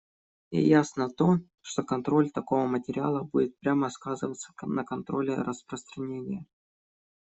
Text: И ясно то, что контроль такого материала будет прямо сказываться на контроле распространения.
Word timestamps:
И 0.51 0.59
ясно 0.67 1.09
то, 1.11 1.37
что 1.61 1.83
контроль 1.83 2.31
такого 2.31 2.65
материала 2.65 3.21
будет 3.21 3.55
прямо 3.59 3.91
сказываться 3.91 4.51
на 4.63 4.83
контроле 4.83 5.35
распространения. 5.35 6.47